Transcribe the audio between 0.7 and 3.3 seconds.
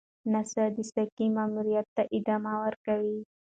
د سایکي ماموریت ته ادامه ورکوي.